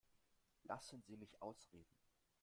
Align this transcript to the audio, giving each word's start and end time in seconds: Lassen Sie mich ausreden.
Lassen 0.63 1.03
Sie 1.03 1.15
mich 1.15 1.39
ausreden. 1.43 1.85